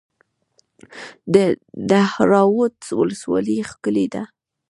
[1.33, 1.35] د
[1.91, 4.23] دهراوود ولسوالۍ ښکلې ده